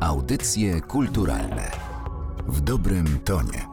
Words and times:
Audycje 0.00 0.80
kulturalne 0.80 1.70
w 2.46 2.60
dobrym 2.60 3.18
tonie. 3.24 3.66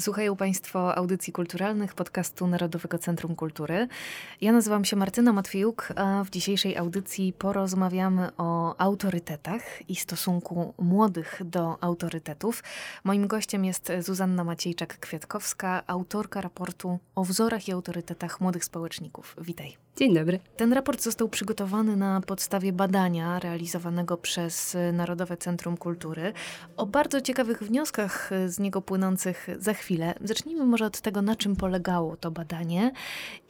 Słuchają 0.00 0.36
Państwo 0.36 0.96
audycji 0.96 1.32
kulturalnych 1.32 1.94
podcastu 1.94 2.46
Narodowego 2.46 2.98
Centrum 2.98 3.36
Kultury. 3.36 3.88
Ja 4.40 4.52
nazywam 4.52 4.84
się 4.84 4.96
Martyna 4.96 5.32
Matwiejuk, 5.32 5.92
a 5.96 6.24
w 6.24 6.30
dzisiejszej 6.30 6.76
audycji 6.76 7.32
porozmawiamy 7.32 8.36
o 8.36 8.80
autorytetach 8.80 9.90
i 9.90 9.96
stosunku 9.96 10.74
młodych 10.78 11.40
do 11.44 11.78
autorytetów. 11.80 12.62
Moim 13.04 13.26
gościem 13.26 13.64
jest 13.64 13.92
Zuzanna 14.00 14.44
Maciejczak-Kwiatkowska, 14.44 15.82
autorka 15.86 16.40
raportu 16.40 16.98
o 17.14 17.24
wzorach 17.24 17.68
i 17.68 17.72
autorytetach 17.72 18.40
młodych 18.40 18.64
społeczników. 18.64 19.36
Witaj. 19.40 19.83
Dzień 19.96 20.14
dobry. 20.14 20.40
Ten 20.56 20.72
raport 20.72 21.02
został 21.02 21.28
przygotowany 21.28 21.96
na 21.96 22.20
podstawie 22.20 22.72
badania 22.72 23.38
realizowanego 23.38 24.16
przez 24.16 24.76
Narodowe 24.92 25.36
Centrum 25.36 25.76
Kultury 25.76 26.32
o 26.76 26.86
bardzo 26.86 27.20
ciekawych 27.20 27.62
wnioskach 27.62 28.30
z 28.46 28.58
niego 28.58 28.82
płynących 28.82 29.48
za 29.58 29.74
chwilę. 29.74 30.14
Zacznijmy 30.20 30.64
może 30.64 30.86
od 30.86 31.00
tego, 31.00 31.22
na 31.22 31.36
czym 31.36 31.56
polegało 31.56 32.16
to 32.16 32.30
badanie 32.30 32.92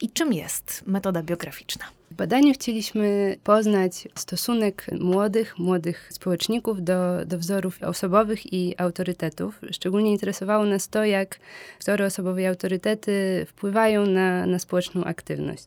i 0.01 0.09
czym 0.09 0.33
jest 0.33 0.83
metoda 0.87 1.23
biograficzna. 1.23 1.85
W 2.11 2.13
badaniu 2.15 2.53
chcieliśmy 2.53 3.35
poznać 3.43 4.07
stosunek 4.15 4.85
młodych, 4.99 5.59
młodych 5.59 6.09
społeczników 6.13 6.83
do, 6.83 7.25
do 7.25 7.37
wzorów 7.37 7.83
osobowych 7.83 8.53
i 8.53 8.75
autorytetów. 8.77 9.59
Szczególnie 9.71 10.11
interesowało 10.11 10.65
nas 10.65 10.87
to, 10.87 11.05
jak 11.05 11.39
wzory 11.79 12.05
osobowe 12.05 12.41
i 12.41 12.45
autorytety 12.45 13.45
wpływają 13.49 14.05
na, 14.05 14.45
na 14.45 14.59
społeczną 14.59 15.03
aktywność. 15.03 15.65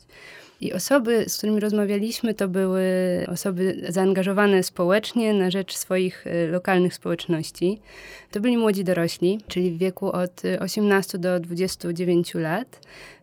I 0.61 0.73
osoby, 0.73 1.25
z 1.29 1.39
którymi 1.39 1.61
rozmawialiśmy, 1.61 2.35
to 2.35 2.49
były 2.49 2.85
osoby 3.29 3.87
zaangażowane 3.89 4.63
społecznie 4.63 5.35
na 5.35 5.51
rzecz 5.51 5.77
swoich 5.77 6.27
y, 6.27 6.49
lokalnych 6.49 6.95
społeczności. 6.95 7.81
To 8.31 8.41
byli 8.41 8.57
młodzi 8.57 8.85
dorośli, 8.85 9.41
czyli 9.49 9.71
w 9.71 9.79
wieku 9.79 10.13
od 10.13 10.43
18 10.61 11.19
do 11.19 11.41
29 11.41 12.35
lat, 12.35 12.81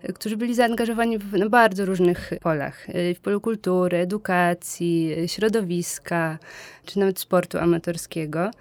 y, 0.10 0.14
którzy 0.14 0.38
byli 0.38 0.56
zaangażowani 0.56 1.18
w, 1.18 1.34
na 1.34 1.50
bardzo 1.50 1.86
różnych 1.86 2.32
polach. 2.42 2.90
Y, 2.90 3.16
w 3.16 3.20
polu 3.20 3.42
kultury, 3.42 3.98
edukacji, 3.98 5.16
środowiska, 5.28 6.40
czy 6.86 7.00
nawet 7.00 7.20
sportu 7.20 7.58
amatorskiego. 7.58 8.52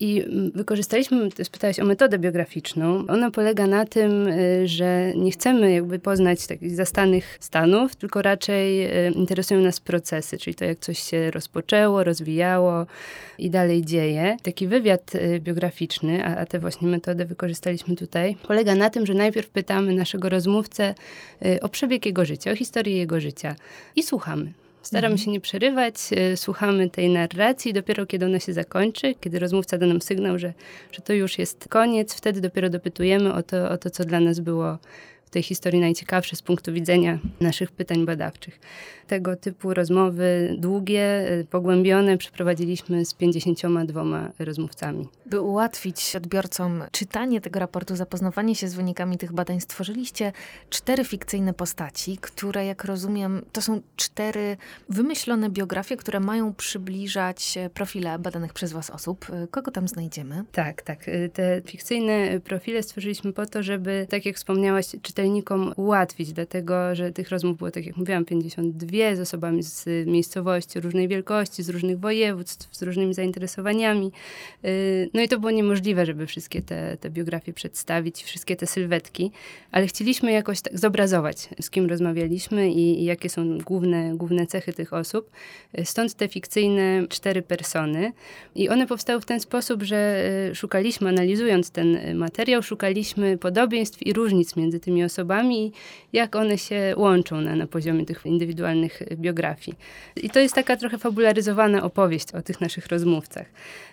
I 0.00 0.24
wykorzystaliśmy, 0.54 1.28
spytałeś 1.42 1.80
o 1.80 1.84
metodę 1.84 2.18
biograficzną. 2.18 3.04
Ona 3.08 3.30
polega 3.30 3.66
na 3.66 3.84
tym, 3.84 4.28
y, 4.28 4.68
że 4.68 5.12
nie 5.16 5.30
chcemy 5.30 5.72
jakby 5.72 5.98
poznać 5.98 6.46
takich 6.46 6.76
zastanych 6.76 7.38
stanów, 7.40 7.96
tylko 7.96 8.22
raczej 8.22 8.84
y, 9.06 9.12
interesują 9.12 9.60
nas 9.60 9.80
procesy, 9.80 10.38
czyli 10.38 10.54
to, 10.54 10.64
jak 10.64 10.78
coś 10.78 10.98
się 10.98 11.30
rozpoczęło, 11.30 12.04
rozwijało 12.04 12.86
i 13.38 13.50
dalej 13.50 13.84
dzieje. 13.84 14.36
Taki 14.42 14.66
wywiad 14.66 15.14
y, 15.14 15.40
biograficzny, 15.40 16.24
a, 16.24 16.36
a 16.36 16.46
tę 16.46 16.58
właśnie 16.58 16.88
metodę 16.88 17.24
wykorzystaliśmy 17.24 17.96
tutaj, 17.96 18.36
polega 18.48 18.74
na 18.74 18.90
tym, 18.90 19.06
że 19.06 19.14
najpierw 19.14 19.48
pytamy 19.48 19.94
naszego 19.94 20.28
rozmówcę 20.28 20.94
o 21.60 21.68
przebieg 21.68 22.06
jego 22.06 22.24
życia, 22.24 22.50
o 22.50 22.56
historię 22.56 22.96
jego 22.96 23.20
życia 23.20 23.56
i 23.96 24.02
słuchamy. 24.02 24.63
Staramy 24.84 25.12
mhm. 25.12 25.24
się 25.24 25.30
nie 25.30 25.40
przerywać, 25.40 25.94
y, 26.32 26.36
słuchamy 26.36 26.90
tej 26.90 27.08
narracji, 27.08 27.72
dopiero 27.72 28.06
kiedy 28.06 28.26
ona 28.26 28.40
się 28.40 28.52
zakończy, 28.52 29.14
kiedy 29.20 29.38
rozmówca 29.38 29.78
da 29.78 29.86
nam 29.86 30.00
sygnał, 30.00 30.38
że, 30.38 30.52
że 30.92 31.02
to 31.02 31.12
już 31.12 31.38
jest 31.38 31.68
koniec, 31.68 32.14
wtedy 32.14 32.40
dopiero 32.40 32.70
dopytujemy 32.70 33.34
o 33.34 33.42
to, 33.42 33.70
o 33.70 33.78
to, 33.78 33.90
co 33.90 34.04
dla 34.04 34.20
nas 34.20 34.40
było 34.40 34.78
tej 35.34 35.42
historii 35.42 35.80
najciekawsze 35.80 36.36
z 36.36 36.42
punktu 36.42 36.72
widzenia 36.72 37.18
naszych 37.40 37.72
pytań 37.72 38.06
badawczych 38.06 38.60
tego 39.06 39.36
typu 39.36 39.74
rozmowy 39.74 40.56
długie, 40.58 41.32
y, 41.32 41.46
pogłębione 41.50 42.18
przeprowadziliśmy 42.18 43.04
z 43.04 43.14
52 43.14 44.32
rozmówcami. 44.38 45.08
By 45.26 45.40
ułatwić 45.40 46.16
odbiorcom 46.16 46.82
czytanie 46.92 47.40
tego 47.40 47.60
raportu, 47.60 47.96
zapoznawanie 47.96 48.54
się 48.54 48.68
z 48.68 48.74
wynikami 48.74 49.18
tych 49.18 49.32
badań, 49.32 49.60
stworzyliście 49.60 50.32
cztery 50.70 51.04
fikcyjne 51.04 51.54
postaci, 51.54 52.18
które, 52.20 52.66
jak 52.66 52.84
rozumiem, 52.84 53.42
to 53.52 53.62
są 53.62 53.80
cztery 53.96 54.56
wymyślone 54.88 55.50
biografie, 55.50 55.96
które 55.96 56.20
mają 56.20 56.54
przybliżać 56.54 57.58
profile 57.74 58.18
badanych 58.18 58.52
przez 58.52 58.72
Was 58.72 58.90
osób. 58.90 59.26
Kogo 59.50 59.70
tam 59.70 59.88
znajdziemy? 59.88 60.44
Tak, 60.52 60.82
tak. 60.82 61.08
Y, 61.08 61.30
te 61.32 61.62
fikcyjne 61.66 62.40
profile 62.40 62.82
stworzyliśmy 62.82 63.32
po 63.32 63.46
to, 63.46 63.62
żeby, 63.62 64.06
tak 64.10 64.26
jak 64.26 64.36
wspomniałaś, 64.36 64.86
czytelnikom 65.24 65.72
ułatwić, 65.76 66.32
dlatego 66.32 66.94
że 66.94 67.12
tych 67.12 67.30
rozmów 67.30 67.58
było, 67.58 67.70
tak 67.70 67.86
jak 67.86 67.96
mówiłam, 67.96 68.24
52 68.24 68.90
wie, 68.90 69.16
z 69.16 69.20
osobami 69.20 69.62
z 69.62 70.06
miejscowości 70.06 70.80
różnej 70.80 71.08
wielkości, 71.08 71.62
z 71.62 71.68
różnych 71.68 72.00
województw, 72.00 72.68
z 72.76 72.82
różnymi 72.82 73.14
zainteresowaniami. 73.14 74.12
Y, 74.64 75.10
no 75.14 75.22
i 75.22 75.28
to 75.28 75.38
było 75.38 75.50
niemożliwe, 75.50 76.06
żeby 76.06 76.26
wszystkie 76.26 76.62
te, 76.62 76.96
te 76.96 77.10
biografie 77.10 77.52
przedstawić, 77.52 78.22
wszystkie 78.22 78.56
te 78.56 78.66
sylwetki, 78.66 79.30
ale 79.70 79.86
chcieliśmy 79.86 80.32
jakoś 80.32 80.60
tak 80.60 80.78
zobrazować, 80.78 81.48
z 81.60 81.70
kim 81.70 81.86
rozmawialiśmy 81.86 82.70
i, 82.70 83.02
i 83.02 83.04
jakie 83.04 83.28
są 83.28 83.58
główne, 83.58 84.16
główne 84.16 84.46
cechy 84.46 84.72
tych 84.72 84.92
osób. 84.92 85.30
Y, 85.78 85.84
stąd 85.84 86.14
te 86.14 86.28
fikcyjne 86.28 87.06
cztery 87.08 87.42
persony. 87.42 88.12
I 88.54 88.68
one 88.68 88.86
powstały 88.86 89.20
w 89.20 89.24
ten 89.24 89.40
sposób, 89.40 89.82
że 89.82 90.24
y, 90.50 90.54
szukaliśmy, 90.54 91.08
analizując 91.08 91.70
ten 91.70 92.16
materiał, 92.16 92.62
szukaliśmy 92.62 93.38
podobieństw 93.38 94.06
i 94.06 94.12
różnic 94.12 94.56
między 94.56 94.80
tymi 94.80 95.04
osobami, 95.04 95.13
jak 96.12 96.36
one 96.36 96.58
się 96.58 96.94
łączą 96.96 97.40
na, 97.40 97.56
na 97.56 97.66
poziomie 97.66 98.06
tych 98.06 98.26
indywidualnych 98.26 99.02
biografii. 99.16 99.76
I 100.16 100.30
to 100.30 100.38
jest 100.40 100.54
taka 100.54 100.76
trochę 100.76 100.98
fabularyzowana 100.98 101.82
opowieść 101.82 102.32
o 102.32 102.42
tych 102.42 102.60
naszych 102.60 102.86
rozmówcach. 102.86 103.46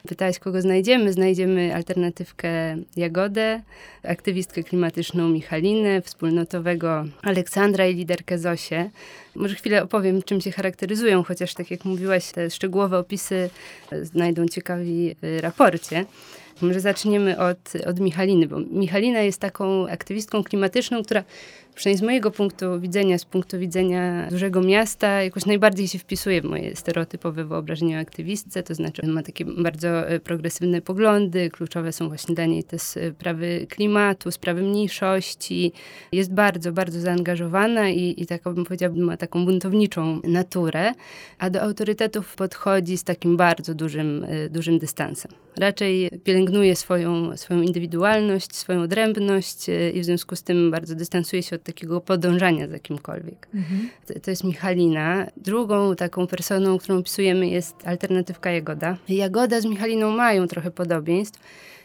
Pytałeś, 0.07 0.39
kogo 0.39 0.61
znajdziemy? 0.61 1.13
Znajdziemy 1.13 1.75
alternatywkę 1.75 2.77
Jagodę, 2.95 3.61
aktywistkę 4.03 4.63
klimatyczną 4.63 5.29
Michalinę, 5.29 6.01
wspólnotowego 6.01 7.05
Aleksandra 7.21 7.87
i 7.87 7.95
liderkę 7.95 8.37
Zosię. 8.37 8.89
Może 9.35 9.55
chwilę 9.55 9.83
opowiem, 9.83 10.23
czym 10.23 10.41
się 10.41 10.51
charakteryzują, 10.51 11.23
chociaż 11.23 11.53
tak 11.53 11.71
jak 11.71 11.85
mówiłaś, 11.85 12.31
te 12.31 12.49
szczegółowe 12.49 12.97
opisy 12.97 13.49
znajdą 14.01 14.47
ciekawi 14.47 15.15
w 15.21 15.39
raporcie. 15.41 16.05
Może 16.61 16.79
zaczniemy 16.79 17.39
od, 17.39 17.73
od 17.85 17.99
Michaliny, 17.99 18.47
bo 18.47 18.59
Michalina 18.59 19.19
jest 19.19 19.41
taką 19.41 19.87
aktywistką 19.87 20.43
klimatyczną, 20.43 21.03
która 21.03 21.23
przynajmniej 21.75 21.99
z 21.99 22.01
mojego 22.01 22.31
punktu 22.31 22.79
widzenia, 22.79 23.17
z 23.17 23.25
punktu 23.25 23.59
widzenia 23.59 24.27
dużego 24.29 24.61
miasta, 24.61 25.23
jakoś 25.23 25.45
najbardziej 25.45 25.87
się 25.87 25.99
wpisuje 25.99 26.41
w 26.41 26.45
moje 26.45 26.75
stereotypowe 26.75 27.45
wyobrażenie 27.45 27.97
o 27.97 27.99
aktywistce, 27.99 28.63
to 28.63 28.75
znaczy 28.75 29.07
ma 29.07 29.23
takie 29.23 29.45
bardzo 29.45 30.07
e, 30.09 30.19
progresywne 30.19 30.81
poglądy, 30.81 31.49
kluczowe 31.49 31.91
są 31.91 32.07
właśnie 32.07 32.35
dla 32.35 32.45
niej 32.45 32.63
te 32.63 32.79
sprawy 32.79 33.67
klimatu, 33.69 34.31
sprawy 34.31 34.63
mniejszości, 34.63 35.71
jest 36.11 36.33
bardzo, 36.33 36.71
bardzo 36.71 36.99
zaangażowana 36.99 37.89
i, 37.89 38.21
i 38.21 38.25
taką 38.25 38.53
bym 38.53 38.65
powiedziała, 38.65 38.95
ma 38.97 39.17
taką 39.17 39.45
buntowniczą 39.45 40.21
naturę, 40.23 40.93
a 41.37 41.49
do 41.49 41.61
autorytetów 41.61 42.35
podchodzi 42.35 42.97
z 42.97 43.03
takim 43.03 43.37
bardzo 43.37 43.73
dużym, 43.73 44.25
e, 44.29 44.49
dużym 44.49 44.79
dystansem. 44.79 45.31
Raczej 45.57 46.09
pielęgnuje 46.23 46.75
swoją, 46.75 47.37
swoją 47.37 47.61
indywidualność, 47.61 48.55
swoją 48.55 48.81
odrębność 48.81 49.69
e, 49.69 49.89
i 49.89 50.01
w 50.01 50.05
związku 50.05 50.35
z 50.35 50.43
tym 50.43 50.71
bardzo 50.71 50.95
dystansuje 50.95 51.43
się 51.43 51.55
od 51.55 51.60
takiego 51.63 52.01
podążania 52.01 52.67
za 52.67 52.79
kimkolwiek. 52.79 53.47
Mhm. 53.53 53.89
To, 54.07 54.19
to, 54.19 54.31
jest 54.31 54.43
Michalina. 54.43 55.27
Drugą 55.37 55.95
taką 55.95 56.27
personą, 56.27 56.77
którą 56.77 56.97
opisujemy 56.97 57.47
jest 57.47 57.87
alternatywka 57.87 58.51
Jagoda. 58.51 58.97
Jagoda 59.09 59.61
z 59.61 59.65
Michaliną 59.65 60.11
mają 60.11 60.47
trochę 60.47 60.71
podobieństw, 60.71 61.39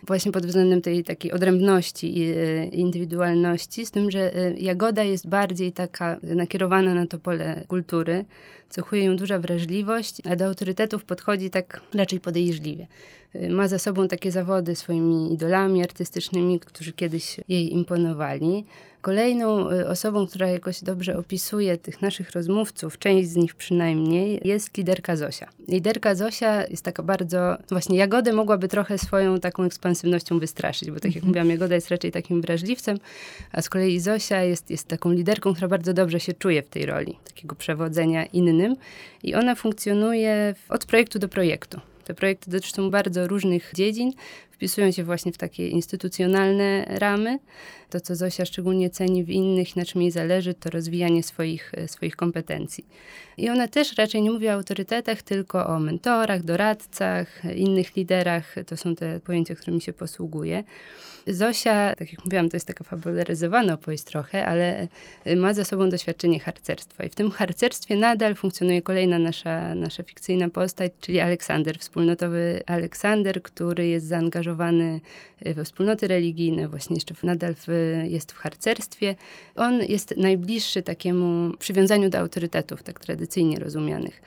właśnie 0.06 0.33
pod 0.33 0.47
względem 0.47 0.83
tej 0.83 1.05
takiej 1.05 1.33
odrębności 1.33 2.19
i 2.19 2.33
e, 2.33 2.65
indywidualności, 2.65 3.87
z 3.87 3.91
tym, 3.91 4.11
że 4.11 4.34
e, 4.34 4.55
Jagoda 4.55 5.03
jest 5.03 5.28
bardziej 5.28 5.72
taka 5.72 6.17
nakierowana 6.22 6.94
na 6.94 7.06
to 7.06 7.19
pole 7.19 7.65
kultury, 7.69 8.25
cechuje 8.69 9.05
ją 9.05 9.17
duża 9.17 9.39
wrażliwość, 9.39 10.22
a 10.31 10.37
do 10.37 10.44
autorytetów 10.44 11.05
podchodzi 11.05 11.50
tak 11.50 11.81
raczej 11.94 12.21
podejrzliwie. 12.21 12.87
E, 13.35 13.50
ma 13.50 13.69
za 13.69 13.79
sobą 13.79 14.08
takie 14.08 14.31
zawody 14.31 14.76
swoimi 14.76 15.32
idolami 15.32 15.82
artystycznymi, 15.82 16.61
którzy 16.61 16.93
kiedyś 16.93 17.41
jej 17.49 17.73
imponowali. 17.73 18.64
Kolejną 19.06 19.69
osobą, 19.88 20.26
która 20.26 20.49
jakoś 20.49 20.82
dobrze 20.82 21.19
opisuje 21.19 21.79
tych 21.79 22.02
naszych 22.02 22.31
rozmówców, 22.31 22.99
część 22.99 23.29
z 23.29 23.37
nich 23.37 23.55
przynajmniej, 23.55 24.41
jest 24.44 24.76
liderka 24.76 25.17
Zosia. 25.17 25.49
Liderka 25.69 26.14
Zosia 26.14 26.67
jest 26.67 26.82
taka 26.82 27.02
bardzo, 27.02 27.56
właśnie 27.69 27.99
Jagodę 27.99 28.32
mogłaby 28.32 28.69
trochę 28.69 28.99
swoją 28.99 29.41
taką 29.41 29.70
ekspansywnością 29.96 30.38
wystraszyć, 30.38 30.90
bo 30.90 30.94
tak 30.94 31.04
jak 31.04 31.16
mhm. 31.25 31.28
mówiłam, 31.28 31.50
Jagoda 31.50 31.75
jest 31.75 31.90
raczej 31.90 32.12
takim 32.12 32.40
wrażliwcem, 32.40 32.98
a 33.52 33.62
z 33.62 33.69
kolei 33.69 34.00
Zosia 34.00 34.43
jest, 34.43 34.70
jest 34.70 34.88
taką 34.88 35.12
liderką, 35.12 35.54
która 35.54 35.69
bardzo 35.69 35.94
dobrze 35.94 36.20
się 36.20 36.32
czuje 36.32 36.62
w 36.62 36.69
tej 36.69 36.87
roli, 36.87 37.19
takiego 37.25 37.54
przewodzenia 37.54 38.26
innym 38.26 38.76
i 39.22 39.34
ona 39.34 39.54
funkcjonuje 39.54 40.54
od 40.69 40.84
projektu 40.84 41.19
do 41.19 41.28
projektu. 41.28 41.81
Te 42.04 42.14
projekty 42.14 42.50
dotyczą 42.50 42.90
bardzo 42.90 43.26
różnych 43.26 43.70
dziedzin, 43.75 44.12
wpisują 44.56 44.93
się 44.93 45.05
właśnie 45.05 45.32
w 45.32 45.38
takie 45.38 45.69
instytucjonalne 45.69 46.85
ramy. 46.88 47.38
To, 47.91 48.00
co 48.00 48.17
Zosia 48.17 48.44
szczególnie 48.44 48.91
ceni 48.91 49.25
w 49.25 49.31
innych, 49.31 49.76
na 49.76 49.85
czym 49.85 50.03
jej 50.03 50.11
zależy, 50.11 50.55
to 50.55 50.70
rozwijanie 50.70 51.23
swoich, 51.23 51.73
swoich 51.87 52.17
kompetencji. 52.17 52.87
I 53.37 53.50
ona 53.50 53.69
też 53.69 53.97
raczej 53.97 54.23
nie 54.23 54.31
mówi 54.31 54.49
o 54.49 54.53
autorytetach, 54.53 55.23
tylko 55.23 55.67
o 55.67 55.81
mentorach, 55.81 56.43
doradcach, 56.43 57.43
innych 57.56 57.97
liderach. 57.97 58.55
To 58.67 58.76
są 58.76 58.94
te 58.94 59.20
pojęcia, 59.20 59.55
którymi 59.55 59.81
się 59.81 59.93
posługuje. 59.93 60.64
Zosia, 61.26 61.94
tak 61.99 62.12
jak 62.12 62.25
mówiłam, 62.25 62.49
to 62.49 62.56
jest 62.56 62.67
taka 62.67 62.85
fabularyzowana 62.85 63.75
opowieść 63.75 64.05
trochę, 64.05 64.47
ale 64.47 64.88
ma 65.37 65.55
za 65.55 65.64
sobą 65.64 65.91
doświadczenie 65.91 66.41
harcerstwa. 66.41 67.05
I 67.05 67.09
w 67.09 67.14
tym 67.14 67.31
harcerstwie 67.31 67.97
nadal 67.97 68.35
funkcjonuje 68.35 68.82
kolejna 68.82 69.19
nasza, 69.19 69.75
nasza 69.75 70.02
fikcyjna 70.02 70.49
postać, 70.50 70.93
czyli 71.00 71.20
Aleksander, 71.20 71.79
wspólnotowy 71.79 72.62
Aleksander, 72.67 73.43
który 73.43 73.87
jest 73.87 74.06
zaangażowany 74.06 74.45
we 74.54 75.64
wspólnoty 75.64 76.08
religijne, 76.08 76.69
właśnie 76.69 76.94
jeszcze 76.94 77.14
nadal 77.22 77.54
w, 77.54 77.69
jest 78.08 78.32
w 78.32 78.37
harcerstwie. 78.37 79.14
On 79.56 79.82
jest 79.88 80.16
najbliższy 80.16 80.82
takiemu 80.82 81.56
przywiązaniu 81.58 82.10
do 82.10 82.19
autorytetów, 82.19 82.82
tak 82.82 83.00
tradycyjnie 83.00 83.58
rozumianych. 83.58 84.22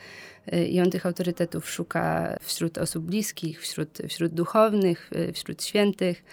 I 0.69 0.81
on 0.81 0.89
tych 0.89 1.05
autorytetów 1.05 1.69
szuka 1.69 2.35
wśród 2.41 2.77
osób 2.77 3.05
bliskich, 3.05 3.61
wśród, 3.61 3.97
wśród 4.09 4.33
duchownych, 4.33 5.09
wśród 5.33 5.63
świętych 5.63 6.23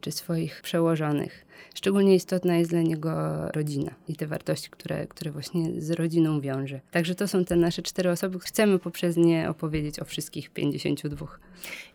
czy 0.00 0.12
swoich 0.12 0.62
przełożonych. 0.62 1.44
Szczególnie 1.74 2.14
istotna 2.14 2.56
jest 2.56 2.70
dla 2.70 2.82
niego 2.82 3.12
rodzina 3.52 3.90
i 4.08 4.16
te 4.16 4.26
wartości, 4.26 4.70
które, 4.70 5.06
które 5.06 5.30
właśnie 5.30 5.82
z 5.82 5.90
rodziną 5.90 6.40
wiąże. 6.40 6.80
Także 6.90 7.14
to 7.14 7.28
są 7.28 7.44
te 7.44 7.56
nasze 7.56 7.82
cztery 7.82 8.10
osoby. 8.10 8.40
Chcemy 8.40 8.78
poprzez 8.78 9.16
nie 9.16 9.50
opowiedzieć 9.50 10.00
o 10.00 10.04
wszystkich 10.04 10.50
52. 10.50 11.26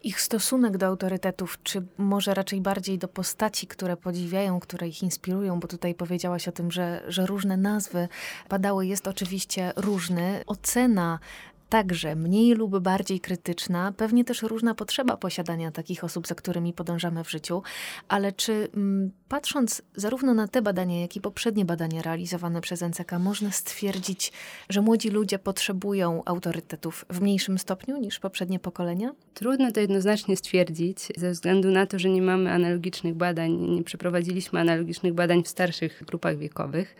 Ich 0.03 0.21
stosunek 0.21 0.77
do 0.77 0.85
autorytetów, 0.85 1.59
czy 1.63 1.81
może 1.97 2.33
raczej 2.33 2.61
bardziej 2.61 2.97
do 2.97 3.07
postaci, 3.07 3.67
które 3.67 3.97
podziwiają, 3.97 4.59
które 4.59 4.87
ich 4.87 5.03
inspirują, 5.03 5.59
bo 5.59 5.67
tutaj 5.67 5.95
powiedziałaś 5.95 6.47
o 6.47 6.51
tym, 6.51 6.71
że, 6.71 7.03
że 7.07 7.25
różne 7.25 7.57
nazwy 7.57 8.07
padały, 8.49 8.87
jest 8.87 9.07
oczywiście 9.07 9.73
różny. 9.75 10.43
Ocena 10.47 11.19
także 11.69 12.15
mniej 12.15 12.53
lub 12.53 12.79
bardziej 12.79 13.19
krytyczna, 13.19 13.93
pewnie 13.97 14.25
też 14.25 14.41
różna 14.41 14.75
potrzeba 14.75 15.17
posiadania 15.17 15.71
takich 15.71 16.03
osób, 16.03 16.27
za 16.27 16.35
którymi 16.35 16.73
podążamy 16.73 17.23
w 17.23 17.31
życiu, 17.31 17.63
ale 18.07 18.31
czy 18.31 18.67
mm, 18.75 19.11
patrząc 19.27 19.81
zarówno 19.95 20.33
na 20.33 20.47
te 20.47 20.61
badania, 20.61 21.01
jak 21.01 21.15
i 21.15 21.21
poprzednie 21.21 21.65
badania 21.65 22.01
realizowane 22.01 22.61
przez 22.61 22.81
NCK, 22.81 23.11
można 23.19 23.51
stwierdzić, 23.51 24.31
że 24.69 24.81
młodzi 24.81 25.09
ludzie 25.09 25.39
potrzebują 25.39 26.21
autorytetów 26.25 27.05
w 27.09 27.21
mniejszym 27.21 27.59
stopniu 27.59 27.97
niż 27.97 28.19
poprzednie 28.19 28.59
pokolenia? 28.59 29.11
Trudno 29.33 29.71
to 29.71 29.79
jednoznacznie 29.79 30.37
stwierdzić, 30.37 30.99
ze 31.17 31.31
względu 31.31 31.71
na 31.71 31.85
to, 31.85 31.99
że 31.99 32.09
nie 32.09 32.21
mamy 32.21 32.51
analogicznych 32.51 33.15
badań, 33.15 33.51
nie 33.51 33.83
przeprowadziliśmy 33.83 34.59
analogicznych 34.59 35.13
badań 35.13 35.43
w 35.43 35.47
starszych 35.47 36.03
grupach 36.07 36.37
wiekowych. 36.37 36.95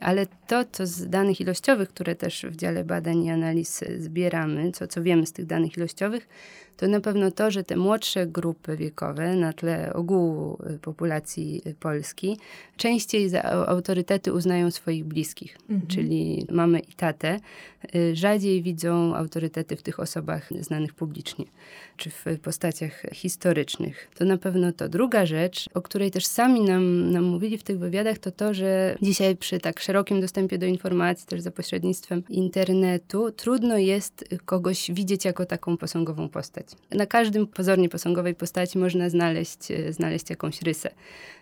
Ale 0.00 0.26
to, 0.46 0.64
co 0.72 0.86
z 0.86 1.08
danych 1.08 1.40
ilościowych, 1.40 1.88
które 1.88 2.14
też 2.14 2.46
w 2.50 2.56
dziale 2.56 2.84
badań 2.84 3.24
i 3.24 3.30
analiz 3.30 3.84
zbieramy, 3.98 4.72
co, 4.72 4.86
co 4.86 5.02
wiemy 5.02 5.26
z 5.26 5.32
tych 5.32 5.46
danych 5.46 5.76
ilościowych, 5.76 6.28
to 6.76 6.88
na 6.88 7.00
pewno 7.00 7.30
to, 7.30 7.50
że 7.50 7.64
te 7.64 7.76
młodsze 7.76 8.26
grupy 8.26 8.76
wiekowe 8.76 9.36
na 9.36 9.52
tle 9.52 9.92
ogółu 9.92 10.58
y, 10.74 10.78
populacji 10.78 11.62
y, 11.66 11.74
Polski 11.74 12.38
częściej 12.76 13.28
za 13.28 13.42
autorytety 13.42 14.32
uznają 14.32 14.70
swoich 14.70 15.04
bliskich, 15.04 15.58
mhm. 15.70 15.86
czyli 15.86 16.46
mamy 16.50 16.78
i 16.78 16.92
tatę, 16.92 17.40
y, 17.94 18.16
rzadziej 18.16 18.62
widzą 18.62 19.14
autorytety 19.14 19.76
w 19.76 19.82
tych 19.82 20.00
osobach 20.00 20.50
znanych 20.60 20.94
publicznie, 20.94 21.44
czy 21.96 22.10
w 22.10 22.24
postaciach 22.42 23.02
historycznych. 23.12 24.10
To 24.14 24.24
na 24.24 24.38
pewno 24.38 24.72
to. 24.72 24.88
Druga 24.88 25.26
rzecz, 25.26 25.68
o 25.74 25.82
której 25.82 26.10
też 26.10 26.26
sami 26.26 26.60
nam, 26.60 27.10
nam 27.12 27.24
mówili 27.24 27.58
w 27.58 27.62
tych 27.62 27.78
wywiadach, 27.78 28.18
to 28.18 28.30
to, 28.30 28.54
że 28.54 28.96
dzisiaj 29.02 29.36
przy 29.36 29.58
tak 29.58 29.80
szerokim 29.80 30.20
dostępie 30.20 30.58
do 30.58 30.66
informacji, 30.66 31.26
też 31.26 31.40
za 31.40 31.50
pośrednictwem 31.50 32.22
internetu, 32.28 33.30
trudno 33.30 33.78
jest 33.78 34.24
kogoś 34.44 34.90
widzieć 34.90 35.24
jako 35.24 35.46
taką 35.46 35.76
posągową 35.76 36.28
postać. 36.28 36.63
Na 36.90 37.06
każdym 37.06 37.46
pozornie 37.46 37.88
posągowej 37.88 38.34
postaci 38.34 38.78
można 38.78 39.10
znaleźć, 39.10 39.70
e, 39.70 39.92
znaleźć 39.92 40.30
jakąś 40.30 40.62
rysę. 40.62 40.90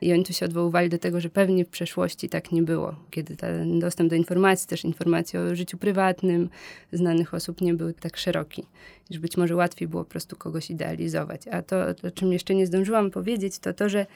I 0.00 0.12
oni 0.12 0.24
tu 0.24 0.32
się 0.32 0.46
odwoływali 0.46 0.88
do 0.88 0.98
tego, 0.98 1.20
że 1.20 1.28
pewnie 1.28 1.64
w 1.64 1.68
przeszłości 1.68 2.28
tak 2.28 2.52
nie 2.52 2.62
było, 2.62 2.94
kiedy 3.10 3.36
ten 3.36 3.80
dostęp 3.80 4.10
do 4.10 4.16
informacji, 4.16 4.68
też 4.68 4.84
informacji 4.84 5.38
o 5.38 5.56
życiu 5.56 5.78
prywatnym 5.78 6.48
znanych 6.92 7.34
osób 7.34 7.60
nie 7.60 7.74
był 7.74 7.92
tak 7.92 8.16
szeroki, 8.16 8.66
że 9.10 9.18
być 9.20 9.36
może 9.36 9.56
łatwiej 9.56 9.88
było 9.88 10.04
po 10.04 10.10
prostu 10.10 10.36
kogoś 10.36 10.70
idealizować. 10.70 11.48
A 11.48 11.62
to, 11.62 11.76
o 12.08 12.10
czym 12.10 12.32
jeszcze 12.32 12.54
nie 12.54 12.66
zdążyłam 12.66 13.10
powiedzieć, 13.10 13.58
to 13.58 13.72
to, 13.72 13.88
że 13.88 14.06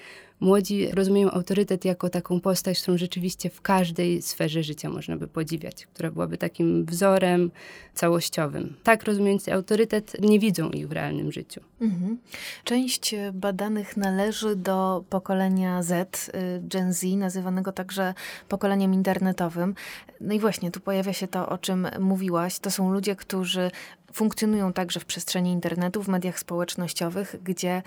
młodzi 0.41 0.89
rozumieją 0.91 1.31
autorytet 1.31 1.85
jako 1.85 2.09
taką 2.09 2.41
postać, 2.41 2.83
którą 2.83 2.99
rzeczywiście 2.99 3.51
w 3.51 3.61
każdej 3.61 4.23
sferze 4.23 4.63
życia 4.63 4.89
można 4.89 5.17
by 5.17 5.29
podziwiać, 5.29 5.87
która 5.87 6.11
byłaby 6.11 6.39
takim 6.39 6.85
wzorem 6.85 7.51
całościowym. 7.95 8.77
Tak 8.83 9.05
rozumiejąc 9.05 9.49
autorytet, 9.49 10.17
nie 10.21 10.39
widzą 10.39 10.71
ich 10.71 10.89
w 10.89 10.93
realnym 10.93 11.33
życiu. 11.33 11.61
Mhm. 11.81 12.19
Część 12.65 13.15
badanych 13.33 13.97
należy 13.97 14.57
do 14.57 15.05
pokolenia 15.11 15.83
Z, 15.83 16.29
y, 16.29 16.33
Gen 16.61 16.93
Z, 16.93 17.05
nazywanego 17.17 17.73
także 17.73 18.15
pokoleniem 18.49 18.95
internetowym. 18.95 19.75
No 20.21 20.35
i 20.35 20.41
właśnie 20.41 20.71
tu 20.71 20.81
pojawia 20.81 21.13
się 21.13 21.29
to, 21.29 21.49
o 21.49 21.59
czym 21.59 21.89
mówiłaś. 22.01 22.59
To 22.59 22.71
są 22.71 22.93
ludzie, 22.93 23.17
którzy 23.17 23.71
funkcjonują 24.17 24.73
także 24.73 25.01
w 25.01 25.05
przestrzeni 25.05 25.53
internetu, 25.53 26.03
w 26.03 26.09
mediach 26.09 26.39
społecznościowych, 26.39 27.37
gdzie 27.45 27.83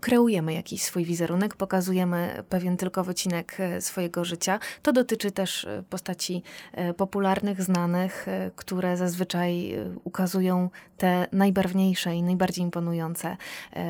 kreujemy 0.00 0.54
jakiś 0.54 0.82
swój 0.82 1.04
wizerunek, 1.04 1.56
pokazujemy 1.56 2.44
pewien 2.48 2.76
tylko 2.76 3.04
wycinek 3.04 3.56
e, 3.58 3.80
swojego 3.80 4.24
życia. 4.24 4.58
To 4.82 4.92
dotyczy 4.92 5.30
też 5.30 5.64
e, 5.64 5.82
postaci 5.90 6.42
e, 6.72 6.94
popularnych, 6.94 7.62
znanych, 7.62 8.26
które 8.56 8.96
zazwyczaj 8.96 9.74
ukazują 10.04 10.70
te 10.96 11.26
najbarwniejsze 11.32 12.14
i 12.14 12.22
najbardziej 12.22 12.64
imponujące 12.64 13.36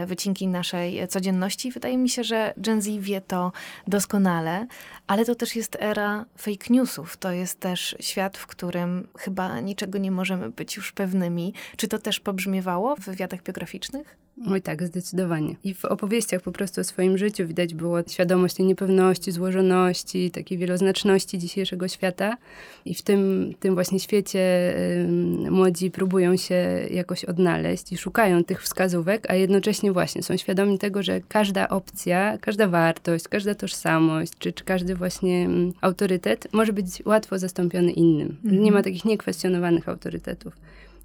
wycinki 0.06 0.48
naszej 0.48 1.08
codzienności. 1.08 1.70
Wydaje 1.70 1.98
mi 1.98 2.08
się, 2.08 2.24
że 2.24 2.54
Gen 2.56 2.82
Z 2.82 2.88
wie 2.88 3.20
to 3.20 3.52
doskonale, 3.86 4.66
ale 5.06 5.24
to 5.24 5.34
też 5.34 5.56
jest 5.56 5.76
era 5.80 6.24
fake 6.38 6.66
newsów. 6.70 7.16
To 7.16 7.30
jest 7.30 7.60
też 7.60 7.96
świat, 8.00 8.38
w 8.38 8.46
którym 8.46 9.08
chyba 9.18 9.60
niczego 9.60 9.98
nie 9.98 10.10
możemy 10.10 10.50
być 10.50 10.76
już 10.76 10.92
pewnymi. 10.92 11.54
Czy 11.76 11.88
to 11.88 11.98
też 11.98 12.20
pobrzmiewało 12.20 12.96
w 12.96 13.00
wywiadach 13.00 13.42
biograficznych? 13.42 14.16
Oj 14.50 14.62
tak, 14.62 14.86
zdecydowanie. 14.86 15.56
I 15.64 15.74
w 15.74 15.84
opowieściach 15.84 16.42
po 16.42 16.52
prostu 16.52 16.80
o 16.80 16.84
swoim 16.84 17.18
życiu 17.18 17.46
widać 17.46 17.74
było 17.74 17.98
świadomość 18.08 18.54
tej 18.54 18.66
niepewności, 18.66 19.32
złożoności, 19.32 20.30
takiej 20.30 20.58
wieloznaczności 20.58 21.38
dzisiejszego 21.38 21.88
świata. 21.88 22.36
I 22.84 22.94
w 22.94 23.02
tym, 23.02 23.52
tym 23.60 23.74
właśnie 23.74 24.00
świecie 24.00 24.74
y, 25.46 25.50
młodzi 25.50 25.90
próbują 25.90 26.36
się 26.36 26.54
jakoś 26.90 27.24
odnaleźć 27.24 27.92
i 27.92 27.96
szukają 27.96 28.44
tych 28.44 28.62
wskazówek, 28.62 29.30
a 29.30 29.34
jednocześnie 29.34 29.92
właśnie 29.92 30.22
są 30.22 30.36
świadomi 30.36 30.78
tego, 30.78 31.02
że 31.02 31.20
każda 31.28 31.68
opcja, 31.68 32.38
każda 32.40 32.68
wartość, 32.68 33.28
każda 33.28 33.54
tożsamość, 33.54 34.32
czy, 34.38 34.52
czy 34.52 34.64
każdy 34.64 34.94
właśnie 34.94 35.48
y, 35.48 35.72
autorytet 35.80 36.48
może 36.52 36.72
być 36.72 36.86
łatwo 37.04 37.38
zastąpiony 37.38 37.92
innym. 37.92 38.36
Mhm. 38.44 38.62
Nie 38.62 38.72
ma 38.72 38.82
takich 38.82 39.04
niekwestionowanych 39.04 39.88
autorytetów. 39.88 40.56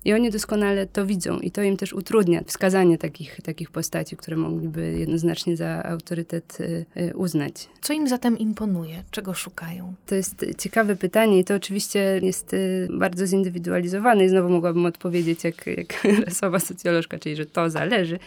I 0.06 0.14
oni 0.14 0.32
doskonale 0.32 0.88
to 0.88 1.06
widzą 1.06 1.40
i 1.40 1.52
to 1.52 1.62
im 1.62 1.78
też 1.78 1.94
utrudnia 1.94 2.42
wskazanie 2.46 2.98
takich, 2.98 3.42
takich 3.42 3.72
postaci, 3.72 4.18
które 4.18 4.38
mogliby 4.38 4.96
jednoznacznie 5.00 5.58
za 5.58 5.84
autorytet 5.84 6.58
y, 6.60 6.86
y, 6.98 7.18
uznać. 7.18 7.70
Co 7.82 7.94
im 7.94 8.08
zatem 8.08 8.38
imponuje? 8.38 9.04
Czego 9.12 9.34
szukają? 9.34 9.94
To 10.06 10.16
jest 10.16 10.46
ciekawe 10.58 10.96
pytanie 10.96 11.40
i 11.40 11.44
to 11.44 11.56
oczywiście 11.56 12.20
jest 12.24 12.54
y, 12.54 12.88
bardzo 12.92 13.28
zindywidualizowane 13.28 14.26
i 14.26 14.30
znowu 14.30 14.50
mogłabym 14.50 14.86
odpowiedzieć 14.86 15.44
jak, 15.44 15.68
jak 15.68 16.04
rasowa 16.26 16.60
socjolożka, 16.60 17.20
czyli 17.20 17.36
że 17.36 17.46
to 17.46 17.70
zależy, 17.70 18.20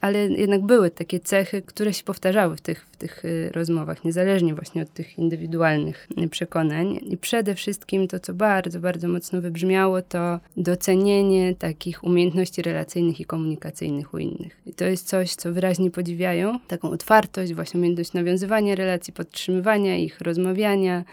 ale 0.00 0.18
jednak 0.26 0.62
były 0.62 0.90
takie 0.90 1.20
cechy, 1.20 1.62
które 1.62 1.92
się 1.92 2.04
powtarzały 2.04 2.56
w 2.56 2.60
tych, 2.60 2.86
w 2.92 2.96
tych 2.98 3.22
rozmowach, 3.52 4.04
niezależnie 4.04 4.54
właśnie 4.54 4.82
od 4.82 4.92
tych 4.92 5.18
indywidualnych 5.18 6.08
przekonań. 6.30 7.00
I 7.02 7.16
przede 7.16 7.54
wszystkim 7.54 8.08
to, 8.08 8.20
co 8.20 8.34
bardzo, 8.34 8.80
bardzo 8.80 9.08
mocno 9.08 9.40
wybrzmiało, 9.40 10.02
to 10.02 10.40
docenienie 10.56 10.98
docenienie 10.98 11.54
takich 11.54 12.04
umiejętności 12.04 12.62
relacyjnych 12.62 13.20
i 13.20 13.24
komunikacyjnych 13.24 14.14
u 14.14 14.18
innych. 14.18 14.56
I 14.66 14.74
to 14.74 14.84
jest 14.84 15.08
coś, 15.08 15.34
co 15.34 15.52
wyraźnie 15.52 15.90
podziwiają, 15.90 16.58
taką 16.68 16.90
otwartość, 16.90 17.54
właśnie 17.54 17.78
umiejętność 17.78 18.12
nawiązywania 18.12 18.74
relacji, 18.74 19.12
podtrzymywania 19.12 19.96
ich, 19.96 20.20
rozmawiania, 20.20 21.04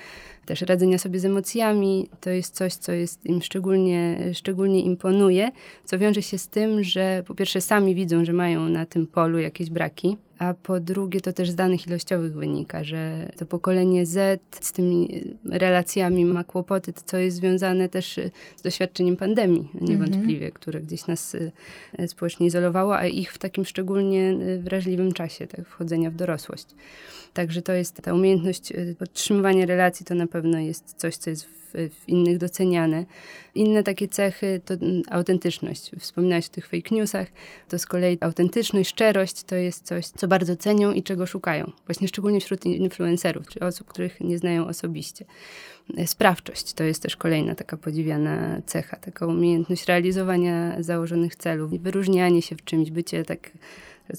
też 0.45 0.61
radzenia 0.61 0.97
sobie 0.97 1.19
z 1.19 1.25
emocjami. 1.25 2.09
To 2.21 2.29
jest 2.29 2.55
coś, 2.55 2.73
co 2.73 2.91
jest 2.91 3.25
im 3.25 3.41
szczególnie, 3.41 4.17
szczególnie 4.33 4.81
imponuje, 4.81 5.51
co 5.85 5.99
wiąże 5.99 6.21
się 6.21 6.37
z 6.37 6.47
tym, 6.47 6.83
że 6.83 7.23
po 7.27 7.35
pierwsze 7.35 7.61
sami 7.61 7.95
widzą, 7.95 8.25
że 8.25 8.33
mają 8.33 8.69
na 8.69 8.85
tym 8.85 9.07
polu 9.07 9.39
jakieś 9.39 9.69
braki, 9.69 10.17
a 10.39 10.53
po 10.53 10.79
drugie 10.79 11.21
to 11.21 11.33
też 11.33 11.49
z 11.49 11.55
danych 11.55 11.87
ilościowych 11.87 12.33
wynika, 12.33 12.83
że 12.83 13.31
to 13.37 13.45
pokolenie 13.45 14.05
Z 14.05 14.41
z 14.59 14.71
tymi 14.71 15.23
relacjami 15.45 16.25
ma 16.25 16.43
kłopoty, 16.43 16.93
co 17.05 17.17
jest 17.17 17.37
związane 17.37 17.89
też 17.89 18.19
z 18.55 18.61
doświadczeniem 18.61 19.17
pandemii, 19.17 19.69
niewątpliwie, 19.81 20.51
które 20.51 20.81
gdzieś 20.81 21.07
nas 21.07 21.35
e, 21.97 22.07
społecznie 22.07 22.47
izolowało, 22.47 22.97
a 22.97 23.05
ich 23.05 23.33
w 23.33 23.37
takim 23.37 23.65
szczególnie 23.65 24.29
e, 24.29 24.57
wrażliwym 24.57 25.11
czasie, 25.11 25.47
tak, 25.47 25.67
wchodzenia 25.67 26.11
w 26.11 26.15
dorosłość. 26.15 26.65
Także 27.33 27.61
to 27.61 27.73
jest 27.73 28.01
ta 28.01 28.13
umiejętność 28.13 28.71
e, 28.71 28.95
podtrzymywania 28.99 29.65
relacji, 29.65 30.05
to 30.05 30.15
na 30.15 30.27
pewno 30.35 30.59
jest 30.59 30.93
coś, 30.97 31.15
co 31.15 31.29
jest 31.29 31.45
w, 31.45 31.89
w 31.89 32.09
innych 32.09 32.37
doceniane. 32.37 33.05
Inne 33.55 33.83
takie 33.83 34.07
cechy 34.07 34.61
to 34.65 34.73
mm, 34.73 35.01
autentyczność. 35.09 35.91
Wspominałeś 35.99 36.47
o 36.47 36.49
tych 36.49 36.67
fake 36.67 36.95
newsach, 36.95 37.27
to 37.69 37.79
z 37.79 37.85
kolei 37.85 38.17
autentyczność, 38.21 38.89
szczerość 38.89 39.43
to 39.43 39.55
jest 39.55 39.85
coś, 39.85 40.07
co 40.07 40.27
bardzo 40.27 40.55
cenią 40.55 40.91
i 40.91 41.03
czego 41.03 41.25
szukają. 41.25 41.71
Właśnie 41.85 42.07
szczególnie 42.07 42.39
wśród 42.39 42.65
influencerów, 42.65 43.47
czy 43.47 43.59
osób, 43.59 43.87
których 43.87 44.21
nie 44.21 44.37
znają 44.37 44.67
osobiście. 44.67 45.25
E, 45.97 46.07
sprawczość 46.07 46.73
to 46.73 46.83
jest 46.83 47.01
też 47.01 47.15
kolejna 47.15 47.55
taka 47.55 47.77
podziwiana 47.77 48.61
cecha, 48.65 48.97
taka 48.97 49.25
umiejętność 49.27 49.85
realizowania 49.85 50.83
założonych 50.83 51.35
celów, 51.35 51.71
wyróżnianie 51.71 52.41
się 52.41 52.55
w 52.55 52.63
czymś, 52.63 52.91
bycie 52.91 53.23
tak 53.23 53.51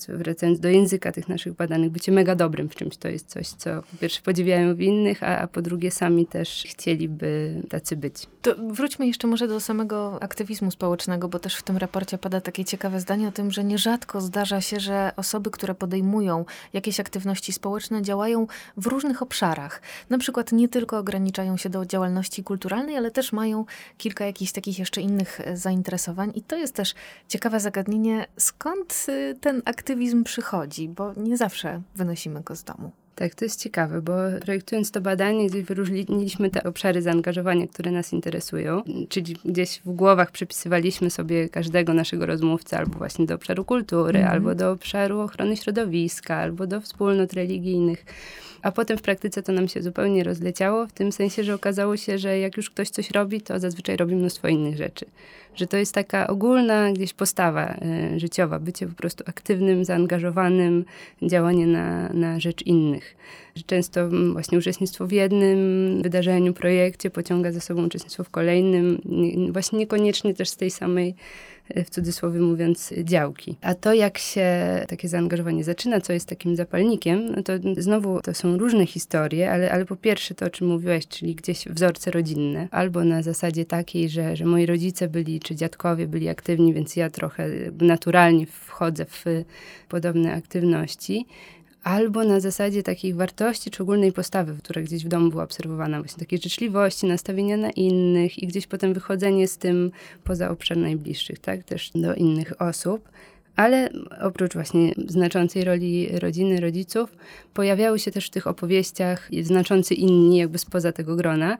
wracając 0.09 0.61
do 0.61 0.69
języka 0.69 1.13
tych 1.13 1.29
naszych 1.29 1.53
badanych, 1.53 1.91
bycie 1.91 2.13
mega 2.13 2.35
dobrym 2.35 2.69
w 2.69 2.75
czymś 2.75 2.97
to 2.97 3.09
jest 3.09 3.29
coś, 3.29 3.49
co 3.49 3.83
po 3.83 3.97
pierwsze 4.01 4.23
podziwiają 4.23 4.75
w 4.75 4.81
innych, 4.81 5.23
a, 5.23 5.39
a 5.39 5.47
po 5.47 5.63
drugie 5.63 5.91
sami 5.91 6.27
też 6.27 6.65
chcieliby 6.69 7.63
tacy 7.69 7.97
być. 7.97 8.27
To 8.43 8.55
wróćmy 8.71 9.07
jeszcze 9.07 9.27
może 9.27 9.49
do 9.49 9.61
samego 9.61 10.23
aktywizmu 10.23 10.71
społecznego, 10.71 11.29
bo 11.29 11.39
też 11.39 11.57
w 11.57 11.63
tym 11.63 11.77
raporcie 11.77 12.19
pada 12.19 12.41
takie 12.41 12.65
ciekawe 12.65 13.01
zdanie 13.01 13.29
o 13.29 13.33
tym, 13.33 13.51
że 13.51 13.65
nierzadko 13.65 14.21
zdarza 14.21 14.61
się, 14.61 14.81
że 14.81 15.13
osoby, 15.17 15.51
które 15.51 15.75
podejmują 15.75 16.45
jakieś 16.73 17.01
aktywności 17.01 17.53
społeczne, 17.53 18.03
działają 18.03 18.47
w 18.77 18.87
różnych 18.87 19.23
obszarach. 19.23 19.83
Na 20.11 20.19
przykład 20.19 20.53
nie 20.53 20.69
tylko 20.69 20.99
ograniczają 20.99 21.57
się 21.57 21.69
do 21.69 21.87
działalności 21.87 22.45
kulturalnej, 22.45 22.97
ale 22.97 23.11
też 23.11 23.33
mają 23.33 23.65
kilka 23.99 24.25
jakichś 24.25 24.53
takich 24.53 24.79
jeszcze 24.79 25.01
innych 25.01 25.41
zainteresowań. 25.55 26.33
I 26.35 26.43
to 26.43 26.57
jest 26.57 26.75
też 26.75 26.95
ciekawe 27.29 27.61
zagadnienie, 27.61 28.27
skąd 28.37 29.07
y, 29.09 29.35
ten 29.41 29.63
aktywizm 29.65 29.76
aktywizm 29.77 30.25
przychodzi, 30.25 30.89
bo 30.89 31.13
nie 31.17 31.37
zawsze 31.37 31.83
wynosimy 31.95 32.41
go 32.41 32.57
z 32.57 32.65
domu. 32.65 32.91
Tak, 33.17 33.35
to 33.35 33.45
jest 33.45 33.63
ciekawe, 33.63 34.03
bo 34.03 34.13
projektując 34.45 34.91
to 34.91 35.01
badanie, 35.01 35.47
gdzieś 35.47 35.63
wyróżniliśmy 35.63 36.51
te 36.51 36.63
obszary 36.63 37.03
zaangażowania, 37.03 37.67
które 37.67 37.91
nas 37.91 38.13
interesują, 38.13 38.83
czyli 39.09 39.37
gdzieś 39.45 39.81
w 39.85 39.93
głowach 39.93 40.31
przypisywaliśmy 40.31 41.11
sobie 41.11 41.49
każdego 41.49 41.95
naszego 41.95 42.27
rozmówcę 42.27 42.79
albo 42.79 42.99
właśnie 42.99 43.27
do 43.27 43.35
obszaru 43.35 43.65
kultury, 43.65 44.19
mm 44.19 44.33
albo 44.33 44.55
do 44.55 44.71
obszaru 44.71 45.21
ochrony 45.21 45.57
środowiska, 45.57 46.37
albo 46.37 46.67
do 46.67 46.81
wspólnot 46.81 47.33
religijnych. 47.33 48.05
A 48.63 48.73
potem 48.73 48.99
w 48.99 49.03
praktyce 49.03 49.43
to 49.43 49.53
nam 49.53 49.69
się 49.69 49.83
zupełnie 49.83 50.25
rozleciało, 50.25 50.87
w 50.87 50.93
tym 50.93 51.13
sensie, 51.13 51.45
że 51.45 51.55
okazało 51.55 51.97
się, 51.97 52.19
że 52.19 52.39
jak 52.39 52.57
już 52.57 52.71
ktoś 52.71 52.91
coś 52.91 53.11
robi, 53.11 53.41
to 53.41 53.61
zazwyczaj 53.61 53.97
robi 53.97 54.15
mnóstwo 54.15 54.49
innych 54.49 54.77
rzeczy. 54.77 55.07
Że 55.55 55.67
to 55.67 55.77
jest 55.77 55.95
taka 55.95 56.27
ogólna 56.27 56.93
gdzieś 56.93 57.13
postawa 57.15 57.75
y, 58.15 58.21
życiowa, 58.21 58.59
bycie 58.59 58.87
po 58.87 58.95
prostu 58.95 59.25
aktywnym, 59.27 59.85
zaangażowanym, 59.85 60.85
działanie 61.23 61.67
na, 61.67 62.09
na 62.09 62.41
rzecz 62.41 62.63
innych. 62.63 63.06
Że 63.55 63.63
często 63.63 64.01
mm, 64.01 64.33
właśnie 64.33 64.59
uczestnictwo 64.59 65.07
w 65.07 65.13
jednym 65.13 65.59
wydarzeniu, 66.03 66.53
projekcie 66.53 67.11
pociąga 67.11 67.53
za 67.53 67.61
sobą 67.61 67.85
uczestnictwo 67.87 68.25
w 68.25 68.31
kolejnym, 68.31 69.01
właśnie 69.53 69.79
niekoniecznie 69.79 70.35
też 70.35 70.49
z 70.49 70.57
tej 70.57 70.71
samej 70.71 71.15
w 71.75 71.91
cudzysłowie 71.91 72.41
mówiąc, 72.41 72.95
działki. 73.05 73.57
A 73.63 73.75
to, 73.75 73.95
jak 73.95 74.19
się 74.19 74.47
takie 74.89 75.09
zaangażowanie 75.09 75.65
zaczyna, 75.65 76.01
co 76.01 76.13
jest 76.13 76.29
takim 76.29 76.57
zapalnikiem, 76.57 77.33
no 77.37 77.43
to 77.43 77.53
znowu 77.79 78.21
to 78.21 78.35
są 78.35 78.59
różne 78.59 78.87
historie, 78.87 79.53
ale, 79.53 79.73
ale 79.73 79.85
po 79.85 79.97
pierwsze 79.97 80.35
to, 80.35 80.47
o 80.47 80.51
czym 80.51 80.69
mówiłaś, 80.69 81.07
czyli 81.09 81.35
gdzieś 81.35 81.65
wzorce 81.69 82.11
rodzinne, 82.11 82.69
albo 82.71 83.05
na 83.05 83.23
zasadzie 83.23 83.65
takiej, 83.65 84.09
że, 84.09 84.37
że 84.37 84.45
moi 84.45 84.67
rodzice 84.67 85.09
byli, 85.09 85.41
czy 85.41 85.55
dziadkowie 85.55 86.07
byli 86.07 86.29
aktywni, 86.29 86.75
więc 86.75 86.97
ja 86.97 87.11
trochę 87.11 87.49
naturalnie 87.81 88.47
wchodzę 88.47 89.05
w 89.05 89.25
podobne 89.89 90.35
aktywności 90.35 91.27
albo 91.87 92.25
na 92.25 92.41
zasadzie 92.41 92.83
takich 92.83 93.17
wartości 93.17 93.71
czy 93.71 93.83
ogólnej 93.83 94.13
postawy, 94.13 94.57
która 94.59 94.83
gdzieś 94.83 95.05
w 95.05 95.09
domu 95.09 95.31
była 95.31 95.45
obserwowana, 95.45 95.99
właśnie 95.99 96.19
takiej 96.19 96.39
życzliwości, 96.39 97.07
nastawienia 97.07 97.57
na 97.57 97.71
innych 97.71 98.43
i 98.43 98.47
gdzieś 98.47 98.67
potem 98.67 98.95
wychodzenie 98.95 99.49
z 99.49 99.59
tym 99.59 99.91
poza 100.25 100.51
obszar 100.51 100.77
najbliższych, 100.77 101.39
tak, 101.39 101.65
też 101.65 101.91
do 101.95 102.15
innych 102.15 102.63
osób. 102.63 103.09
Ale 103.57 103.91
oprócz 104.21 104.55
właśnie 104.55 104.95
znaczącej 105.09 105.65
roli 105.65 106.09
rodziny, 106.19 106.61
rodziców, 106.61 107.11
pojawiały 107.55 107.99
się 107.99 108.11
też 108.11 108.27
w 108.27 108.31
tych 108.31 108.47
opowieściach 108.47 109.29
znaczący 109.43 109.95
inni, 109.95 110.37
jakby 110.37 110.59
spoza 110.59 110.93
tego 110.93 111.17
grona, 111.17 111.59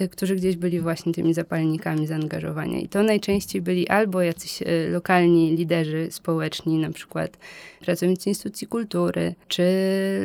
y, 0.00 0.08
którzy 0.08 0.36
gdzieś 0.36 0.56
byli 0.56 0.80
właśnie 0.80 1.12
tymi 1.12 1.34
zapalnikami 1.34 2.06
zaangażowania. 2.06 2.78
I 2.78 2.88
to 2.88 3.02
najczęściej 3.02 3.62
byli 3.62 3.88
albo 3.88 4.22
jacyś 4.22 4.62
y, 4.62 4.88
lokalni 4.90 5.56
liderzy 5.56 6.08
społeczni, 6.10 6.78
na 6.78 6.90
przykład 6.90 7.38
pracownicy 7.80 8.28
instytucji 8.28 8.66
kultury, 8.66 9.34
czy 9.48 9.64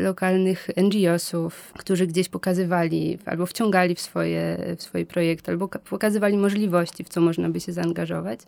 lokalnych 0.04 0.68
NGO-sów, 0.78 1.74
którzy 1.78 2.08
gdzieś 2.08 2.30
pokazywali 2.30 3.18
albo 3.26 3.46
wciągali 3.46 3.96
w 3.96 4.02
swoje, 4.02 4.58
w 4.78 4.84
swoje 4.84 5.06
projekty, 5.06 5.52
albo 5.52 5.68
pokazywali 5.68 6.38
możliwości, 6.38 7.04
w 7.04 7.10
co 7.10 7.22
można 7.22 7.50
by 7.50 7.60
się 7.60 7.74
zaangażować. 7.74 8.40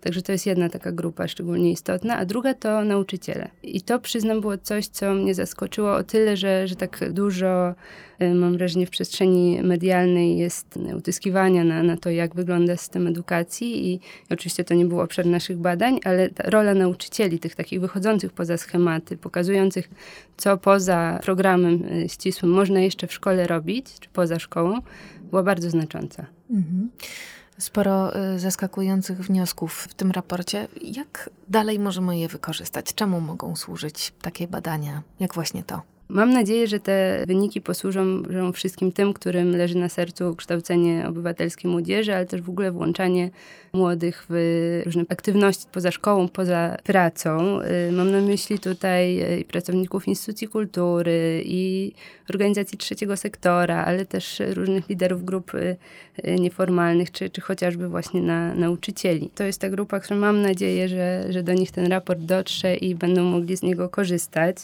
Także 0.00 0.22
to 0.22 0.32
jest 0.32 0.46
jedna 0.46 0.68
taka 0.68 0.92
grupa 0.92 1.28
szczególnie 1.28 1.72
istotna 1.72 2.19
a 2.20 2.24
druga 2.24 2.54
to 2.54 2.84
nauczyciele. 2.84 3.48
I 3.62 3.80
to 3.80 3.98
przyznam 3.98 4.40
było 4.40 4.58
coś, 4.58 4.86
co 4.86 5.14
mnie 5.14 5.34
zaskoczyło 5.34 5.94
o 5.94 6.02
tyle, 6.02 6.36
że, 6.36 6.68
że 6.68 6.76
tak 6.76 7.12
dużo 7.12 7.74
y, 8.22 8.34
mam 8.34 8.52
wrażenie 8.56 8.86
w 8.86 8.90
przestrzeni 8.90 9.62
medialnej 9.62 10.38
jest 10.38 10.78
utyskiwania 10.96 11.64
na, 11.64 11.82
na 11.82 11.96
to, 11.96 12.10
jak 12.10 12.34
wygląda 12.34 12.76
system 12.76 13.06
edukacji 13.06 13.86
i, 13.86 13.94
i 13.94 14.00
oczywiście 14.30 14.64
to 14.64 14.74
nie 14.74 14.84
był 14.84 15.00
obszar 15.00 15.26
naszych 15.26 15.58
badań, 15.58 16.00
ale 16.04 16.28
rola 16.44 16.74
nauczycieli, 16.74 17.38
tych 17.38 17.54
takich 17.54 17.80
wychodzących 17.80 18.32
poza 18.32 18.56
schematy, 18.56 19.16
pokazujących, 19.16 19.90
co 20.36 20.56
poza 20.56 21.18
programem 21.22 21.84
y, 21.84 22.08
ścisłym 22.08 22.52
można 22.52 22.80
jeszcze 22.80 23.06
w 23.06 23.12
szkole 23.12 23.46
robić, 23.46 23.86
czy 24.00 24.08
poza 24.08 24.38
szkołą, 24.38 24.78
była 25.30 25.42
bardzo 25.42 25.70
znacząca. 25.70 26.26
Mhm 26.50 26.90
sporo 27.60 28.16
y, 28.34 28.38
zaskakujących 28.38 29.18
wniosków 29.18 29.86
w 29.90 29.94
tym 29.94 30.10
raporcie. 30.10 30.68
Jak 30.82 31.30
dalej 31.48 31.78
możemy 31.78 32.18
je 32.18 32.28
wykorzystać? 32.28 32.94
Czemu 32.94 33.20
mogą 33.20 33.56
służyć 33.56 34.12
takie 34.22 34.48
badania, 34.48 35.02
jak 35.20 35.34
właśnie 35.34 35.62
to? 35.62 35.82
Mam 36.10 36.32
nadzieję, 36.32 36.66
że 36.66 36.80
te 36.80 37.24
wyniki 37.26 37.60
posłużą 37.60 38.22
wszystkim 38.52 38.92
tym, 38.92 39.12
którym 39.12 39.56
leży 39.56 39.78
na 39.78 39.88
sercu 39.88 40.36
kształcenie 40.36 41.04
obywatelskiej 41.08 41.70
młodzieży, 41.70 42.14
ale 42.14 42.26
też 42.26 42.42
w 42.42 42.50
ogóle 42.50 42.72
włączanie 42.72 43.30
młodych 43.72 44.26
w 44.30 44.82
różne 44.84 45.04
aktywności 45.08 45.66
poza 45.72 45.90
szkołą, 45.90 46.28
poza 46.28 46.76
pracą. 46.84 47.60
Y, 47.88 47.92
mam 47.92 48.10
na 48.10 48.20
myśli 48.20 48.58
tutaj 48.58 49.22
y, 49.40 49.44
pracowników 49.44 50.08
instytucji 50.08 50.48
kultury 50.48 51.42
i 51.44 51.92
organizacji 52.30 52.78
trzeciego 52.78 53.16
sektora, 53.16 53.84
ale 53.84 54.06
też 54.06 54.42
różnych 54.54 54.88
liderów 54.88 55.24
grup 55.24 55.54
y, 55.54 55.76
nieformalnych, 56.40 57.10
czy, 57.10 57.30
czy 57.30 57.40
chociażby 57.40 57.88
właśnie 57.88 58.22
na 58.22 58.54
nauczycieli. 58.54 59.30
To 59.34 59.44
jest 59.44 59.60
ta 59.60 59.70
grupa, 59.70 60.00
która 60.00 60.20
mam 60.20 60.42
nadzieję, 60.42 60.88
że, 60.88 61.24
że 61.32 61.42
do 61.42 61.52
nich 61.52 61.70
ten 61.70 61.86
raport 61.86 62.20
dotrze 62.20 62.76
i 62.76 62.94
będą 62.94 63.24
mogli 63.24 63.56
z 63.56 63.62
niego 63.62 63.88
korzystać. 63.88 64.56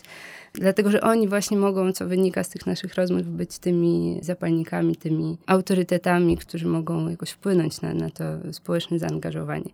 Dlatego, 0.59 0.91
że 0.91 1.00
oni 1.00 1.29
właśnie 1.29 1.36
mogą, 1.57 1.93
co 1.93 2.07
wynika 2.07 2.45
z 2.45 2.49
tych 2.49 2.66
naszych 2.66 2.95
rozmów, 2.95 3.28
być 3.28 3.59
tymi 3.59 4.19
zapalnikami, 4.23 4.97
tymi 4.97 5.38
autorytetami, 5.47 6.37
którzy 6.37 6.66
mogą 6.66 7.09
jakoś 7.09 7.31
wpłynąć 7.31 7.81
na, 7.81 7.95
na 7.95 8.11
to 8.11 8.25
społeczne 8.52 8.99
zaangażowanie. 8.99 9.71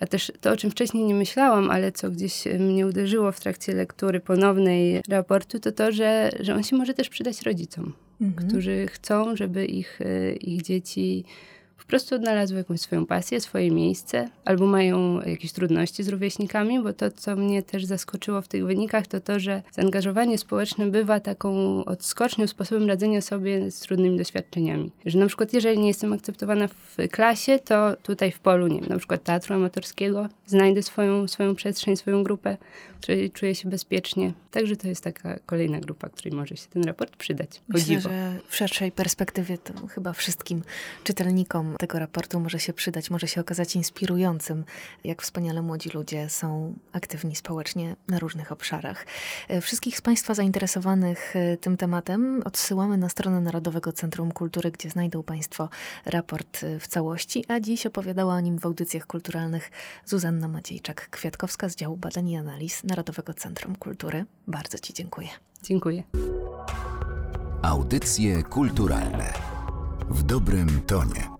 A 0.00 0.06
też 0.06 0.32
to, 0.40 0.50
o 0.50 0.56
czym 0.56 0.70
wcześniej 0.70 1.04
nie 1.04 1.14
myślałam, 1.14 1.70
ale 1.70 1.92
co 1.92 2.10
gdzieś 2.10 2.44
mnie 2.58 2.86
uderzyło 2.86 3.32
w 3.32 3.40
trakcie 3.40 3.74
lektury 3.74 4.20
ponownej 4.20 5.02
raportu, 5.08 5.60
to 5.60 5.72
to, 5.72 5.92
że, 5.92 6.30
że 6.40 6.54
on 6.54 6.62
się 6.62 6.76
może 6.76 6.94
też 6.94 7.08
przydać 7.08 7.42
rodzicom, 7.42 7.92
mhm. 8.20 8.48
którzy 8.48 8.86
chcą, 8.86 9.36
żeby 9.36 9.66
ich, 9.66 10.00
ich 10.40 10.62
dzieci 10.62 11.24
prostu 11.90 12.14
odnalazły 12.14 12.58
jakąś 12.58 12.80
swoją 12.80 13.06
pasję, 13.06 13.40
swoje 13.40 13.70
miejsce, 13.70 14.28
albo 14.44 14.66
mają 14.66 15.20
jakieś 15.20 15.52
trudności 15.52 16.02
z 16.02 16.08
rówieśnikami, 16.08 16.82
bo 16.82 16.92
to, 16.92 17.10
co 17.10 17.36
mnie 17.36 17.62
też 17.62 17.84
zaskoczyło 17.84 18.42
w 18.42 18.48
tych 18.48 18.66
wynikach, 18.66 19.06
to 19.06 19.20
to, 19.20 19.40
że 19.40 19.62
zaangażowanie 19.72 20.38
społeczne 20.38 20.86
bywa 20.86 21.20
taką 21.20 21.84
odskocznią, 21.84 22.46
sposobem 22.46 22.88
radzenia 22.88 23.20
sobie 23.20 23.70
z 23.70 23.80
trudnymi 23.80 24.18
doświadczeniami. 24.18 24.90
Że 25.06 25.18
na 25.18 25.26
przykład, 25.26 25.52
jeżeli 25.52 25.78
nie 25.78 25.88
jestem 25.88 26.12
akceptowana 26.12 26.68
w 26.68 26.96
klasie, 27.10 27.58
to 27.58 27.96
tutaj 28.02 28.32
w 28.32 28.38
polu, 28.38 28.66
nie 28.66 28.80
wiem, 28.80 28.88
na 28.88 28.98
przykład 28.98 29.22
teatru 29.22 29.54
amatorskiego, 29.54 30.28
znajdę 30.46 30.82
swoją, 30.82 31.28
swoją 31.28 31.54
przestrzeń, 31.54 31.96
swoją 31.96 32.24
grupę, 32.24 32.56
w 32.98 33.02
której 33.02 33.30
czuję 33.30 33.54
się 33.54 33.68
bezpiecznie. 33.68 34.32
Także 34.50 34.76
to 34.76 34.88
jest 34.88 35.04
taka 35.04 35.38
kolejna 35.46 35.80
grupa, 35.80 36.08
której 36.08 36.38
może 36.38 36.56
się 36.56 36.66
ten 36.68 36.84
raport 36.84 37.16
przydać. 37.16 37.60
Myślę, 37.68 38.00
że 38.00 38.38
w 38.48 38.56
szerszej 38.56 38.92
perspektywie 38.92 39.58
to 39.58 39.86
chyba 39.86 40.12
wszystkim 40.12 40.62
czytelnikom 41.04 41.74
tego 41.80 41.98
raportu 41.98 42.40
może 42.40 42.58
się 42.58 42.72
przydać, 42.72 43.10
może 43.10 43.28
się 43.28 43.40
okazać 43.40 43.76
inspirującym, 43.76 44.64
jak 45.04 45.22
wspaniale 45.22 45.62
młodzi 45.62 45.90
ludzie 45.90 46.28
są 46.28 46.74
aktywni 46.92 47.36
społecznie 47.36 47.96
na 48.08 48.18
różnych 48.18 48.52
obszarach. 48.52 49.06
E, 49.48 49.60
wszystkich 49.60 49.98
z 49.98 50.00
Państwa 50.00 50.34
zainteresowanych 50.34 51.36
e, 51.36 51.56
tym 51.56 51.76
tematem 51.76 52.42
odsyłamy 52.44 52.98
na 52.98 53.08
stronę 53.08 53.40
Narodowego 53.40 53.92
Centrum 53.92 54.32
Kultury, 54.32 54.70
gdzie 54.70 54.90
znajdą 54.90 55.22
Państwo 55.22 55.68
raport 56.06 56.64
e, 56.64 56.78
w 56.78 56.88
całości, 56.88 57.44
a 57.48 57.60
dziś 57.60 57.86
opowiadała 57.86 58.34
o 58.34 58.40
nim 58.40 58.58
w 58.58 58.66
audycjach 58.66 59.06
kulturalnych 59.06 59.70
Zuzanna 60.04 60.48
Maciejczak-Kwiatkowska 60.48 61.68
z 61.68 61.76
działu 61.76 61.96
badań 61.96 62.28
i 62.28 62.36
analiz 62.36 62.84
Narodowego 62.84 63.34
Centrum 63.34 63.76
Kultury. 63.76 64.24
Bardzo 64.46 64.78
Ci 64.78 64.94
dziękuję. 64.94 65.28
Dziękuję. 65.62 66.02
Audycje 67.62 68.42
kulturalne 68.42 69.32
w 70.10 70.22
dobrym 70.22 70.80
tonie. 70.86 71.39